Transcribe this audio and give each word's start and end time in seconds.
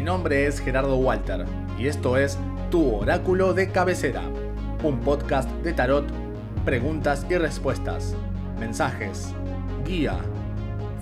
Mi 0.00 0.06
nombre 0.06 0.46
es 0.46 0.60
Gerardo 0.60 0.96
Walter 0.96 1.44
y 1.78 1.86
esto 1.86 2.16
es 2.16 2.38
Tu 2.70 2.96
Oráculo 2.96 3.52
de 3.52 3.70
Cabecera, 3.70 4.22
un 4.82 4.98
podcast 5.04 5.50
de 5.62 5.74
tarot, 5.74 6.06
preguntas 6.64 7.26
y 7.28 7.36
respuestas, 7.36 8.16
mensajes, 8.58 9.34
guía, 9.84 10.18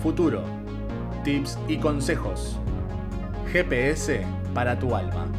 futuro, 0.03 0.43
tips 1.23 1.57
y 1.69 1.79
consejos. 1.79 2.57
GPS 3.53 4.21
para 4.53 4.77
tu 4.77 4.93
alma. 4.93 5.31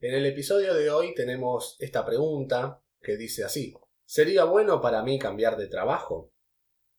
En 0.00 0.14
el 0.14 0.24
episodio 0.24 0.72
de 0.72 0.88
hoy 0.88 1.12
tenemos 1.14 1.76
esta 1.80 2.02
pregunta 2.06 2.82
que 3.02 3.18
dice 3.18 3.44
así. 3.44 3.74
¿Sería 4.06 4.44
bueno 4.44 4.80
para 4.80 5.02
mí 5.02 5.18
cambiar 5.18 5.58
de 5.58 5.66
trabajo? 5.66 6.33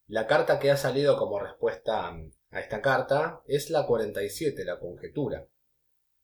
La 0.08 0.28
carta 0.28 0.60
que 0.60 0.70
ha 0.70 0.78
salido 0.78 1.18
como 1.18 1.40
respuesta 1.40 2.10
a 2.52 2.60
esta 2.60 2.80
carta 2.80 3.42
es 3.48 3.72
la 3.72 3.88
47, 3.88 4.64
la 4.64 4.80
conjetura. 4.80 5.48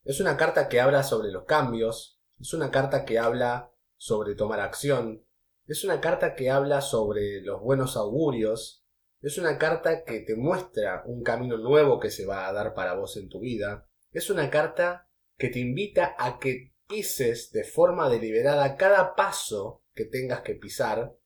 Es 0.04 0.20
una 0.20 0.36
carta 0.36 0.68
que 0.68 0.80
habla 0.80 1.02
sobre 1.02 1.32
los 1.32 1.44
cambios, 1.46 2.20
es 2.38 2.54
una 2.54 2.70
carta 2.70 3.04
que 3.04 3.18
habla 3.18 3.72
sobre 3.96 4.36
tomar 4.36 4.60
acción, 4.60 5.26
es 5.66 5.82
una 5.82 6.00
carta 6.00 6.36
que 6.36 6.48
habla 6.48 6.80
sobre 6.80 7.40
los 7.40 7.60
buenos 7.60 7.96
augurios, 7.96 8.84
es 9.20 9.36
una 9.38 9.58
carta 9.58 10.04
que 10.04 10.20
te 10.20 10.36
muestra 10.36 11.02
un 11.06 11.24
camino 11.24 11.56
nuevo 11.56 11.98
que 11.98 12.10
se 12.10 12.24
va 12.24 12.46
a 12.46 12.52
dar 12.52 12.74
para 12.74 12.94
vos 12.94 13.16
en 13.16 13.28
tu 13.28 13.40
vida, 13.40 13.88
es 14.12 14.30
una 14.30 14.48
carta 14.48 15.08
que 15.36 15.48
te 15.48 15.58
invita 15.58 16.14
a 16.18 16.38
que 16.38 16.72
pises 16.86 17.50
de 17.50 17.64
forma 17.64 18.08
deliberada 18.08 18.76
cada 18.76 19.16
paso 19.16 19.82
que 19.92 20.04
tengas 20.04 20.42
que 20.42 20.54
pisar, 20.54 21.16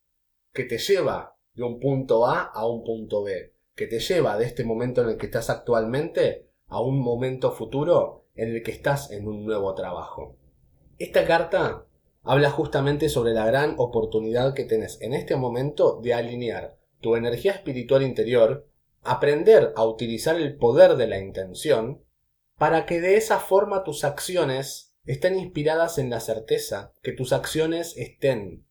que 0.53 0.65
te 0.65 0.79
lleva 0.79 1.36
de 1.57 1.65
un 1.65 1.81
punto 1.81 2.27
A 2.27 2.43
a 2.43 2.67
un 2.67 2.85
punto 2.85 3.23
B, 3.23 3.55
que 3.75 3.87
te 3.87 3.99
lleva 3.99 4.37
de 4.37 4.45
este 4.45 4.63
momento 4.63 5.03
en 5.03 5.09
el 5.09 5.17
que 5.17 5.27
estás 5.27 5.51
actualmente 5.51 6.51
a 6.69 6.81
un 6.81 7.01
momento 7.01 7.51
futuro 7.51 8.27
en 8.35 8.55
el 8.55 8.63
que 8.63 8.73
estás 8.73 9.11
en 9.11 9.27
un 9.27 9.45
nuevo 9.45 9.75
trabajo. 9.75 10.37
Esta 10.99 11.27
carta 11.27 11.87
habla 12.23 12.51
justamente 12.51 13.09
sobre 13.09 13.33
la 13.33 13.47
gran 13.47 13.75
oportunidad 13.79 14.53
que 14.55 14.65
tenés 14.65 15.01
en 15.01 15.15
este 15.15 15.37
momento 15.37 16.01
de 16.03 16.15
alinear 16.15 16.77
tu 17.01 17.17
energía 17.17 17.53
espiritual 17.53 18.03
interior, 18.03 18.69
aprender 19.03 19.73
a 19.77 19.85
utilizar 19.85 20.37
el 20.37 20.57
poder 20.57 20.97
de 20.97 21.07
la 21.07 21.19
intención, 21.19 22.03
para 22.59 22.85
que 22.85 23.01
de 23.01 23.17
esa 23.17 23.39
forma 23.39 23.85
tus 23.85 24.05
acciones 24.05 24.95
estén 25.05 25.39
inspiradas 25.39 25.99
en 25.99 26.11
la 26.11 26.21
certeza 26.21 26.93
que 27.03 27.13
tus 27.13 27.33
acciones 27.33 27.97
estén 27.97 28.67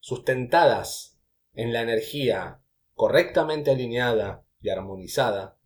sustentadas 0.00 1.17
en 1.58 1.72
la 1.72 1.82
energía 1.82 2.62
correctamente 2.94 3.72
alineada 3.72 4.46
y 4.60 4.68
armonizada, 4.68 5.58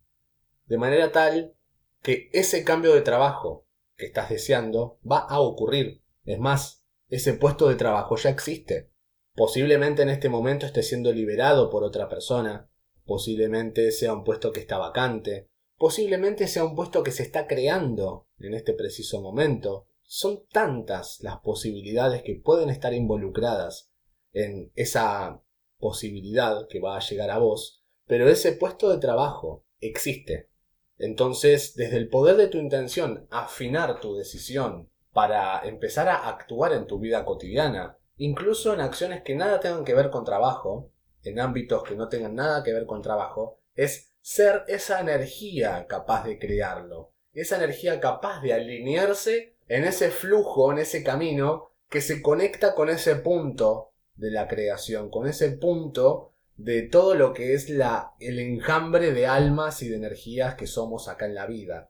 de 0.65 0.79
manera 0.79 1.11
tal 1.11 1.53
que 2.01 2.31
ese 2.33 2.63
cambio 2.63 2.95
de 2.95 3.01
trabajo 3.01 3.67
que 3.95 4.07
estás 4.07 4.31
deseando 4.31 4.99
va 5.09 5.19
a 5.19 5.39
ocurrir. 5.39 6.01
Es 6.25 6.39
más, 6.39 6.83
ese 7.09 7.33
puesto 7.33 7.69
de 7.69 7.75
trabajo 7.75 8.15
ya 8.17 8.31
existe. 8.31 8.89
Posiblemente 9.35 10.01
en 10.01 10.09
este 10.09 10.29
momento 10.29 10.65
esté 10.65 10.81
siendo 10.81 11.13
liberado 11.13 11.69
por 11.69 11.83
otra 11.83 12.09
persona, 12.09 12.71
posiblemente 13.05 13.91
sea 13.91 14.13
un 14.13 14.23
puesto 14.23 14.51
que 14.51 14.61
está 14.61 14.79
vacante, 14.79 15.51
posiblemente 15.77 16.47
sea 16.47 16.65
un 16.65 16.75
puesto 16.75 17.03
que 17.03 17.11
se 17.11 17.21
está 17.21 17.45
creando 17.45 18.27
en 18.39 18.55
este 18.55 18.73
preciso 18.73 19.21
momento. 19.21 19.85
Son 20.01 20.47
tantas 20.47 21.19
las 21.21 21.37
posibilidades 21.41 22.23
que 22.23 22.33
pueden 22.33 22.71
estar 22.71 22.95
involucradas 22.95 23.91
en 24.31 24.71
esa 24.73 25.42
posibilidad 25.83 26.65
que 26.69 26.79
va 26.79 26.95
a 26.95 27.01
llegar 27.01 27.29
a 27.29 27.39
vos, 27.39 27.83
pero 28.07 28.29
ese 28.29 28.53
puesto 28.53 28.89
de 28.89 28.99
trabajo 28.99 29.65
existe. 29.81 30.49
Entonces, 30.97 31.75
desde 31.75 31.97
el 31.97 32.07
poder 32.07 32.37
de 32.37 32.47
tu 32.47 32.57
intención, 32.57 33.27
afinar 33.29 33.99
tu 33.99 34.15
decisión 34.15 34.89
para 35.11 35.59
empezar 35.67 36.07
a 36.07 36.29
actuar 36.29 36.71
en 36.71 36.87
tu 36.87 36.99
vida 36.99 37.25
cotidiana, 37.25 37.97
incluso 38.15 38.73
en 38.73 38.79
acciones 38.79 39.23
que 39.23 39.35
nada 39.35 39.59
tengan 39.59 39.83
que 39.83 39.93
ver 39.93 40.09
con 40.09 40.23
trabajo, 40.23 40.89
en 41.21 41.41
ámbitos 41.41 41.83
que 41.83 41.95
no 41.95 42.07
tengan 42.07 42.35
nada 42.35 42.63
que 42.63 42.71
ver 42.71 42.85
con 42.85 43.01
trabajo, 43.01 43.59
es 43.75 44.13
ser 44.21 44.63
esa 44.69 45.01
energía 45.01 45.85
capaz 45.87 46.23
de 46.23 46.39
crearlo, 46.39 47.11
esa 47.33 47.57
energía 47.57 47.99
capaz 47.99 48.41
de 48.41 48.53
alinearse 48.53 49.57
en 49.67 49.83
ese 49.83 50.11
flujo, 50.11 50.71
en 50.71 50.77
ese 50.77 51.03
camino 51.03 51.71
que 51.89 51.99
se 51.99 52.21
conecta 52.21 52.73
con 52.73 52.89
ese 52.89 53.17
punto 53.17 53.92
de 54.15 54.31
la 54.31 54.47
creación, 54.47 55.09
con 55.09 55.27
ese 55.27 55.51
punto 55.51 56.33
de 56.55 56.83
todo 56.83 57.15
lo 57.15 57.33
que 57.33 57.53
es 57.53 57.69
la, 57.69 58.13
el 58.19 58.39
enjambre 58.39 59.11
de 59.11 59.25
almas 59.25 59.81
y 59.81 59.89
de 59.89 59.95
energías 59.95 60.55
que 60.55 60.67
somos 60.67 61.07
acá 61.07 61.25
en 61.25 61.35
la 61.35 61.47
vida. 61.47 61.89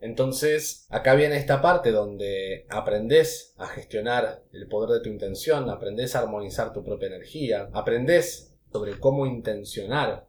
Entonces, 0.00 0.86
acá 0.90 1.14
viene 1.14 1.36
esta 1.36 1.60
parte 1.60 1.90
donde 1.90 2.66
aprendes 2.70 3.54
a 3.56 3.66
gestionar 3.66 4.44
el 4.52 4.68
poder 4.68 4.98
de 4.98 5.00
tu 5.04 5.10
intención, 5.10 5.68
aprendes 5.68 6.14
a 6.14 6.20
armonizar 6.20 6.72
tu 6.72 6.84
propia 6.84 7.08
energía, 7.08 7.68
aprendes 7.72 8.54
sobre 8.72 8.98
cómo 8.98 9.26
intencionar, 9.26 10.28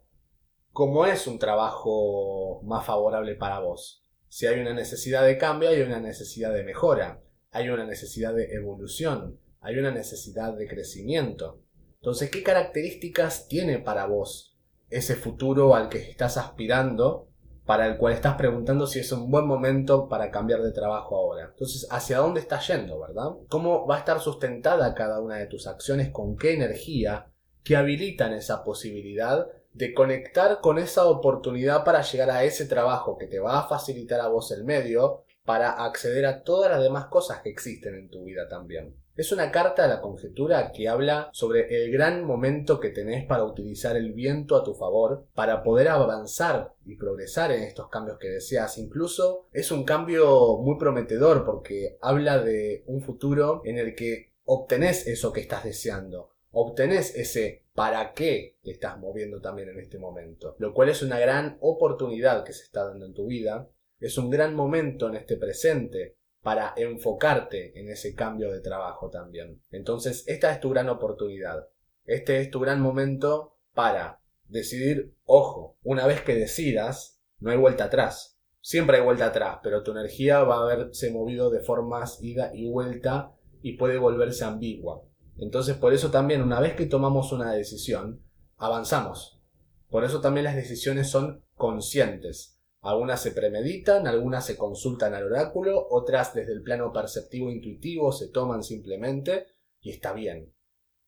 cómo 0.71 1.05
es 1.05 1.27
un 1.27 1.37
trabajo 1.37 2.61
más 2.63 2.85
favorable 2.85 3.35
para 3.35 3.59
vos. 3.59 4.03
Si 4.27 4.47
hay 4.47 4.59
una 4.59 4.73
necesidad 4.73 5.25
de 5.25 5.37
cambio, 5.37 5.69
hay 5.69 5.81
una 5.81 5.99
necesidad 5.99 6.53
de 6.53 6.63
mejora, 6.63 7.21
hay 7.51 7.69
una 7.69 7.85
necesidad 7.85 8.33
de 8.33 8.53
evolución, 8.53 9.39
hay 9.61 9.77
una 9.77 9.91
necesidad 9.91 10.53
de 10.53 10.67
crecimiento. 10.67 11.61
Entonces, 11.95 12.31
¿qué 12.31 12.43
características 12.43 13.47
tiene 13.47 13.79
para 13.79 14.05
vos 14.05 14.57
ese 14.89 15.15
futuro 15.15 15.75
al 15.75 15.89
que 15.89 15.97
estás 15.99 16.37
aspirando, 16.37 17.27
para 17.65 17.85
el 17.85 17.97
cual 17.97 18.13
estás 18.13 18.35
preguntando 18.35 18.87
si 18.87 18.99
es 18.99 19.11
un 19.11 19.29
buen 19.29 19.45
momento 19.45 20.07
para 20.07 20.31
cambiar 20.31 20.61
de 20.61 20.71
trabajo 20.71 21.17
ahora? 21.17 21.49
Entonces, 21.51 21.87
¿hacia 21.91 22.19
dónde 22.19 22.39
estás 22.39 22.67
yendo, 22.67 22.99
verdad? 22.99 23.31
¿Cómo 23.49 23.85
va 23.85 23.97
a 23.97 23.99
estar 23.99 24.19
sustentada 24.19 24.95
cada 24.95 25.19
una 25.19 25.35
de 25.35 25.47
tus 25.47 25.67
acciones? 25.67 26.09
¿Con 26.09 26.37
qué 26.37 26.53
energía 26.53 27.27
que 27.63 27.75
habilitan 27.75 28.33
esa 28.33 28.63
posibilidad 28.63 29.47
de 29.73 29.93
conectar 29.93 30.61
con 30.61 30.79
esa 30.79 31.05
oportunidad 31.05 31.83
para 31.83 32.01
llegar 32.01 32.31
a 32.31 32.43
ese 32.43 32.65
trabajo 32.65 33.17
que 33.17 33.27
te 33.27 33.39
va 33.39 33.59
a 33.59 33.67
facilitar 33.67 34.19
a 34.21 34.29
vos 34.29 34.51
el 34.51 34.63
medio 34.63 35.25
para 35.49 35.71
acceder 35.83 36.27
a 36.27 36.43
todas 36.43 36.69
las 36.69 36.79
demás 36.79 37.07
cosas 37.07 37.41
que 37.41 37.49
existen 37.49 37.95
en 37.95 38.07
tu 38.11 38.23
vida 38.23 38.47
también. 38.47 38.95
Es 39.15 39.31
una 39.31 39.49
carta 39.51 39.81
de 39.81 39.89
la 39.89 39.99
conjetura 39.99 40.71
que 40.71 40.87
habla 40.87 41.31
sobre 41.33 41.75
el 41.75 41.91
gran 41.91 42.23
momento 42.23 42.79
que 42.79 42.89
tenés 42.89 43.25
para 43.25 43.45
utilizar 43.45 43.95
el 43.97 44.13
viento 44.13 44.55
a 44.55 44.63
tu 44.63 44.75
favor, 44.75 45.25
para 45.33 45.63
poder 45.63 45.87
avanzar 45.87 46.75
y 46.85 46.97
progresar 46.97 47.51
en 47.51 47.63
estos 47.63 47.89
cambios 47.89 48.19
que 48.19 48.29
deseas. 48.29 48.77
Incluso 48.77 49.47
es 49.51 49.71
un 49.71 49.85
cambio 49.85 50.59
muy 50.59 50.77
prometedor 50.77 51.43
porque 51.43 51.97
habla 51.99 52.37
de 52.37 52.83
un 52.85 53.01
futuro 53.01 53.63
en 53.65 53.79
el 53.79 53.95
que 53.95 54.33
obtenés 54.45 55.07
eso 55.07 55.33
que 55.33 55.41
estás 55.41 55.63
deseando, 55.63 56.29
obtenés 56.51 57.15
ese 57.15 57.63
para 57.73 58.13
qué 58.13 58.57
te 58.61 58.69
estás 58.69 58.99
moviendo 58.99 59.41
también 59.41 59.69
en 59.69 59.79
este 59.79 59.97
momento, 59.97 60.55
lo 60.59 60.75
cual 60.75 60.89
es 60.89 61.01
una 61.01 61.17
gran 61.17 61.57
oportunidad 61.59 62.43
que 62.43 62.53
se 62.53 62.65
está 62.65 62.83
dando 62.83 63.07
en 63.07 63.15
tu 63.15 63.25
vida, 63.25 63.67
es 63.99 64.17
un 64.17 64.29
gran 64.29 64.55
momento 64.55 65.07
en 65.07 65.15
este 65.15 65.37
presente 65.37 66.17
para 66.41 66.73
enfocarte 66.77 67.77
en 67.79 67.89
ese 67.89 68.15
cambio 68.15 68.51
de 68.51 68.61
trabajo 68.61 69.09
también. 69.09 69.61
Entonces, 69.71 70.23
esta 70.27 70.51
es 70.51 70.59
tu 70.59 70.69
gran 70.69 70.89
oportunidad. 70.89 71.67
Este 72.05 72.39
es 72.39 72.49
tu 72.49 72.59
gran 72.59 72.81
momento 72.81 73.57
para 73.73 74.21
decidir, 74.47 75.13
ojo, 75.25 75.77
una 75.83 76.07
vez 76.07 76.21
que 76.21 76.35
decidas, 76.35 77.21
no 77.39 77.51
hay 77.51 77.57
vuelta 77.57 77.85
atrás. 77.85 78.39
Siempre 78.61 78.97
hay 78.97 79.03
vuelta 79.03 79.27
atrás, 79.27 79.59
pero 79.63 79.83
tu 79.83 79.91
energía 79.91 80.43
va 80.43 80.55
a 80.55 80.63
haberse 80.63 81.11
movido 81.11 81.49
de 81.49 81.61
formas 81.61 82.21
ida 82.21 82.51
y 82.53 82.69
vuelta 82.69 83.33
y 83.61 83.77
puede 83.77 83.97
volverse 83.97 84.43
ambigua. 84.43 85.03
Entonces, 85.37 85.77
por 85.77 85.93
eso 85.93 86.11
también, 86.11 86.41
una 86.41 86.59
vez 86.59 86.73
que 86.73 86.85
tomamos 86.85 87.31
una 87.31 87.53
decisión, 87.53 88.21
avanzamos. 88.57 89.41
Por 89.89 90.03
eso 90.03 90.21
también 90.21 90.43
las 90.43 90.55
decisiones 90.55 91.09
son 91.09 91.43
conscientes. 91.55 92.58
Algunas 92.81 93.21
se 93.21 93.31
premeditan, 93.31 94.07
algunas 94.07 94.45
se 94.45 94.55
consultan 94.55 95.13
al 95.13 95.25
oráculo, 95.25 95.87
otras 95.89 96.33
desde 96.33 96.53
el 96.53 96.61
plano 96.61 96.93
perceptivo 96.93 97.51
intuitivo 97.51 98.11
se 98.11 98.29
toman 98.29 98.63
simplemente 98.63 99.47
y 99.81 99.91
está 99.91 100.13
bien. 100.13 100.53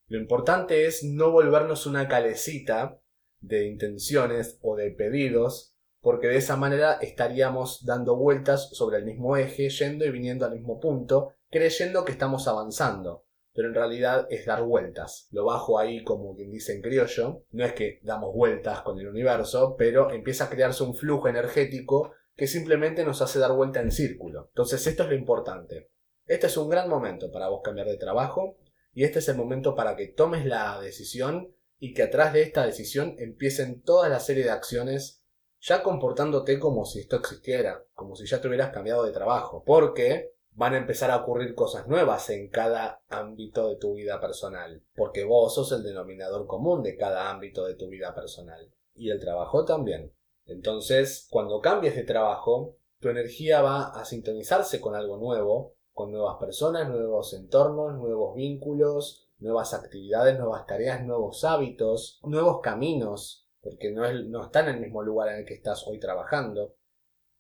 Lo 0.08 0.20
importante 0.20 0.86
es 0.86 1.04
no 1.04 1.32
volvernos 1.32 1.86
una 1.86 2.10
calecita 2.10 3.02
de 3.40 3.68
intenciones 3.68 4.60
o 4.62 4.76
de 4.76 4.92
pedidos, 4.92 5.74
porque 6.02 6.28
de 6.28 6.38
esa 6.38 6.58
manera 6.58 6.94
estaríamos 7.02 7.86
dando 7.86 8.18
vueltas 8.18 8.70
sobre 8.72 8.98
el 8.98 9.06
mismo 9.06 9.38
eje, 9.38 9.70
yendo 9.70 10.04
y 10.04 10.12
viniendo 10.12 10.46
al 10.46 10.54
mismo 10.54 10.80
punto, 10.80 11.36
creyendo 11.50 12.04
que 12.04 12.12
estamos 12.12 12.48
avanzando 12.48 13.26
pero 13.53 13.68
en 13.68 13.75
realidad 13.75 14.27
es 14.30 14.45
dar 14.45 14.63
vueltas. 14.63 15.27
Lo 15.31 15.45
bajo 15.45 15.80
ahí 15.80 16.03
como 16.03 16.36
quien 16.36 16.51
dice 16.51 16.74
en 16.74 16.81
criollo. 16.81 17.44
No 17.51 17.65
es 17.65 17.74
que 17.74 18.00
damos 18.03 18.33
vueltas 18.33 18.81
con 18.81 19.00
el 19.00 19.07
universo, 19.07 19.75
pero 19.77 20.12
empieza 20.12 20.45
a 20.45 20.50
crearse 20.50 20.83
un 20.83 20.95
flujo 20.95 21.27
energético 21.27 22.13
que 22.36 22.48
simplemente 22.48 23.03
nos 23.03 23.21
hace 23.21 23.39
dar 23.39 23.53
vuelta 23.53 23.81
en 23.81 23.92
círculo. 23.92 24.48
Entonces 24.50 24.86
esto 24.88 25.03
es 25.03 25.09
lo 25.09 25.15
importante. 25.15 25.92
Este 26.25 26.48
es 26.48 26.57
un 26.57 26.69
gran 26.69 26.89
momento 26.89 27.31
para 27.31 27.50
vos 27.50 27.62
cambiar 27.63 27.88
de 27.88 27.98
trabajo 27.98 28.57
y 28.94 29.03
este 29.03 29.19
es 29.19 29.27
el 29.30 29.38
momento 29.38 29.75
para 29.75 29.95
que 29.95 30.07
tomes 30.07 30.45
la 30.45 30.80
decisión 30.80 31.53
y 31.80 31.94
que 31.94 32.03
atrás 32.03 32.33
de 32.33 32.44
esta 32.44 32.65
decisión 32.65 33.15
empiecen 33.18 33.81
toda 33.81 34.07
la 34.07 34.19
serie 34.19 34.44
de 34.44 34.51
acciones 34.51 35.24
ya 35.59 35.83
comportándote 35.83 36.59
como 36.59 36.86
si 36.86 37.01
esto 37.01 37.18
existiera, 37.18 37.83
como 37.94 38.15
si 38.15 38.25
ya 38.25 38.42
te 38.42 38.48
hubieras 38.48 38.71
cambiado 38.71 39.03
de 39.03 39.12
trabajo, 39.12 39.63
porque 39.63 40.33
van 40.53 40.74
a 40.74 40.77
empezar 40.77 41.12
a 41.12 41.18
ocurrir 41.18 41.56
cosas 41.56 41.88
nuevas 41.88 42.30
en 42.30 42.50
cada 42.50 43.01
ámbito 43.09 43.69
de 43.69 43.77
tu 43.77 43.94
vida 43.95 44.19
personal, 44.19 44.83
porque 44.95 45.24
vos 45.24 45.56
sos 45.56 45.71
el 45.71 45.83
denominador 45.83 46.48
común 46.48 46.83
de 46.83 46.98
cada 46.98 47.30
ámbito 47.30 47.65
de 47.65 47.75
tu 47.75 47.88
vida 47.88 48.13
personal, 48.13 48.71
y 48.94 49.09
el 49.09 49.19
trabajo 49.19 49.65
también. 49.65 50.13
Entonces, 50.45 51.27
cuando 51.31 51.62
cambies 51.62 51.95
de 51.95 52.03
trabajo, 52.03 52.75
tu 53.00 53.09
energía 53.09 53.62
va 53.62 53.86
a 53.86 54.06
sintonizarse 54.06 54.81
con 54.81 54.95
algo 54.95 55.18
nuevo, 55.18 55.75
con 55.94 56.12
nuevas 56.12 56.38
personas, 56.39 56.89
nuevos 56.89 57.33
entornos, 57.33 57.95
nuevos 57.95 58.36
vínculos, 58.36 59.27
nuevas 59.39 59.74
actividades, 59.74 60.38
nuevas 60.38 60.65
tareas, 60.65 61.03
nuevos 61.03 61.44
hábitos, 61.44 62.19
nuevos 62.24 62.59
caminos, 62.62 63.48
porque 63.62 63.92
no, 63.92 64.12
no 64.24 64.44
está 64.44 64.62
en 64.62 64.75
el 64.75 64.80
mismo 64.80 65.01
lugar 65.03 65.30
en 65.30 65.39
el 65.39 65.45
que 65.45 65.56
estás 65.56 65.86
hoy 65.88 66.00
trabajando. 66.00 66.75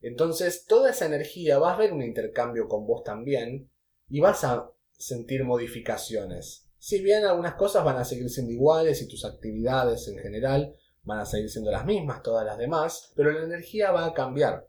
Entonces, 0.01 0.65
toda 0.65 0.91
esa 0.91 1.05
energía 1.05 1.59
vas 1.59 1.75
a 1.75 1.79
ver 1.79 1.93
un 1.93 2.01
intercambio 2.01 2.67
con 2.67 2.85
vos 2.85 3.03
también 3.03 3.69
y 4.09 4.19
vas 4.19 4.43
a 4.43 4.71
sentir 4.91 5.43
modificaciones. 5.43 6.67
Si 6.77 7.01
bien 7.01 7.25
algunas 7.25 7.55
cosas 7.55 7.85
van 7.85 7.97
a 7.97 8.05
seguir 8.05 8.29
siendo 8.29 8.51
iguales 8.51 9.01
y 9.01 9.07
tus 9.07 9.23
actividades 9.25 10.07
en 10.07 10.17
general 10.17 10.75
van 11.03 11.19
a 11.19 11.25
seguir 11.25 11.49
siendo 11.49 11.71
las 11.71 11.85
mismas, 11.85 12.23
todas 12.23 12.45
las 12.45 12.57
demás, 12.57 13.11
pero 13.15 13.31
la 13.31 13.43
energía 13.43 13.91
va 13.91 14.05
a 14.05 14.13
cambiar. 14.13 14.67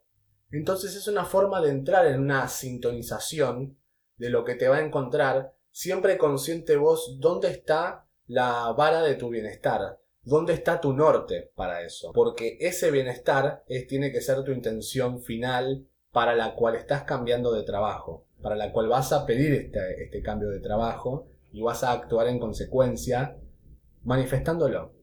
Entonces 0.50 0.94
es 0.94 1.08
una 1.08 1.24
forma 1.24 1.62
de 1.62 1.70
entrar 1.70 2.06
en 2.06 2.20
una 2.20 2.48
sintonización 2.48 3.78
de 4.18 4.28
lo 4.28 4.44
que 4.44 4.54
te 4.54 4.68
va 4.68 4.76
a 4.76 4.84
encontrar, 4.84 5.54
siempre 5.70 6.18
consciente 6.18 6.76
vos 6.76 7.16
dónde 7.18 7.48
está 7.48 8.06
la 8.26 8.72
vara 8.72 9.02
de 9.02 9.14
tu 9.14 9.30
bienestar, 9.30 9.98
¿Dónde 10.24 10.52
está 10.52 10.80
tu 10.80 10.92
norte 10.92 11.50
para 11.56 11.82
eso? 11.82 12.12
Porque 12.12 12.56
ese 12.60 12.90
bienestar 12.92 13.64
es, 13.66 13.88
tiene 13.88 14.12
que 14.12 14.20
ser 14.20 14.44
tu 14.44 14.52
intención 14.52 15.20
final 15.20 15.88
para 16.12 16.36
la 16.36 16.54
cual 16.54 16.76
estás 16.76 17.02
cambiando 17.02 17.52
de 17.52 17.64
trabajo, 17.64 18.26
para 18.40 18.54
la 18.54 18.72
cual 18.72 18.88
vas 18.88 19.12
a 19.12 19.26
pedir 19.26 19.52
este, 19.52 20.04
este 20.04 20.22
cambio 20.22 20.48
de 20.50 20.60
trabajo 20.60 21.26
y 21.50 21.62
vas 21.62 21.82
a 21.82 21.92
actuar 21.92 22.28
en 22.28 22.38
consecuencia 22.38 23.36
manifestándolo. 24.04 24.94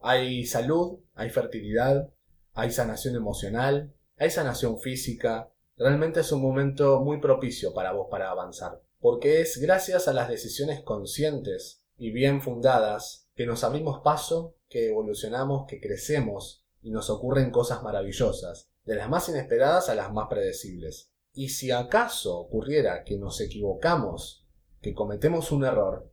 Hay 0.00 0.44
salud, 0.44 0.98
hay 1.14 1.30
fertilidad, 1.30 2.10
hay 2.52 2.70
sanación 2.70 3.16
emocional, 3.16 3.94
hay 4.16 4.30
sanación 4.30 4.80
física. 4.80 5.50
Realmente 5.76 6.20
es 6.20 6.32
un 6.32 6.42
momento 6.42 7.00
muy 7.00 7.20
propicio 7.20 7.72
para 7.72 7.92
vos 7.92 8.08
para 8.10 8.30
avanzar, 8.30 8.82
porque 9.00 9.40
es 9.40 9.58
gracias 9.58 10.08
a 10.08 10.12
las 10.12 10.28
decisiones 10.28 10.82
conscientes 10.82 11.82
y 11.96 12.10
bien 12.10 12.42
fundadas 12.42 13.27
que 13.38 13.46
nos 13.46 13.62
abrimos 13.62 14.00
paso 14.00 14.56
que 14.68 14.88
evolucionamos, 14.88 15.66
que 15.68 15.80
crecemos 15.80 16.66
y 16.82 16.90
nos 16.90 17.08
ocurren 17.08 17.52
cosas 17.52 17.84
maravillosas, 17.84 18.72
de 18.84 18.96
las 18.96 19.08
más 19.08 19.28
inesperadas 19.28 19.88
a 19.88 19.94
las 19.94 20.12
más 20.12 20.26
predecibles. 20.28 21.12
Y 21.32 21.50
si 21.50 21.70
acaso 21.70 22.36
ocurriera 22.36 23.04
que 23.04 23.16
nos 23.16 23.40
equivocamos, 23.40 24.44
que 24.80 24.92
cometemos 24.92 25.52
un 25.52 25.64
error, 25.64 26.12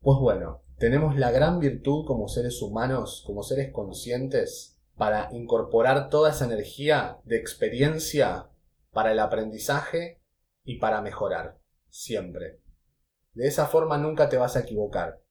pues 0.00 0.18
bueno, 0.18 0.64
tenemos 0.76 1.16
la 1.16 1.30
gran 1.30 1.60
virtud 1.60 2.06
como 2.08 2.26
seres 2.26 2.60
humanos, 2.60 3.22
como 3.24 3.44
seres 3.44 3.72
conscientes, 3.72 4.76
para 4.96 5.28
incorporar 5.30 6.10
toda 6.10 6.30
esa 6.30 6.46
energía 6.46 7.20
de 7.22 7.36
experiencia 7.36 8.50
para 8.90 9.12
el 9.12 9.20
aprendizaje 9.20 10.20
y 10.64 10.80
para 10.80 11.02
mejorar, 11.02 11.60
siempre. 11.88 12.58
De 13.32 13.46
esa 13.46 13.66
forma 13.66 13.96
nunca 13.96 14.28
te 14.28 14.38
vas 14.38 14.56
a 14.56 14.60
equivocar. 14.62 15.23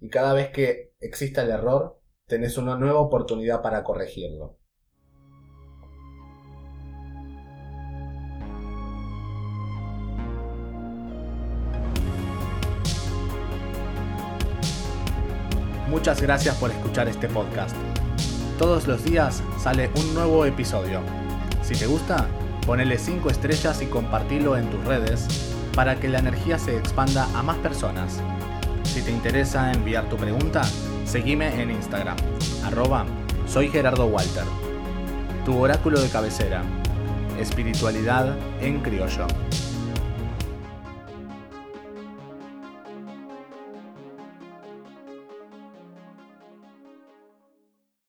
Y 0.00 0.08
cada 0.08 0.32
vez 0.32 0.50
que 0.50 0.94
exista 1.00 1.42
el 1.42 1.50
error, 1.50 2.00
tenés 2.26 2.56
una 2.56 2.76
nueva 2.76 3.00
oportunidad 3.00 3.60
para 3.60 3.84
corregirlo. 3.84 4.56
Muchas 15.88 16.22
gracias 16.22 16.56
por 16.56 16.70
escuchar 16.70 17.08
este 17.08 17.28
podcast. 17.28 17.76
Todos 18.58 18.86
los 18.86 19.02
días 19.04 19.42
sale 19.58 19.90
un 19.96 20.14
nuevo 20.14 20.46
episodio. 20.46 21.00
Si 21.62 21.74
te 21.74 21.86
gusta, 21.86 22.28
ponele 22.64 22.96
5 22.96 23.28
estrellas 23.28 23.82
y 23.82 23.86
compartilo 23.86 24.56
en 24.56 24.70
tus 24.70 24.84
redes 24.84 25.26
para 25.74 25.98
que 25.98 26.08
la 26.08 26.20
energía 26.20 26.58
se 26.58 26.76
expanda 26.76 27.24
a 27.36 27.42
más 27.42 27.58
personas. 27.58 28.22
Si 28.92 29.02
te 29.02 29.10
interesa 29.10 29.72
enviar 29.72 30.08
tu 30.08 30.16
pregunta, 30.16 30.62
Seguime 31.10 31.60
en 31.60 31.72
Instagram, 31.72 32.16
arroba 32.64 33.04
soy 33.44 33.68
Gerardo 33.68 34.06
Walter. 34.06 34.44
Tu 35.44 35.58
oráculo 35.58 36.00
de 36.00 36.08
cabecera, 36.08 36.62
espiritualidad 37.36 38.36
en 38.60 38.80
criollo. 38.80 39.26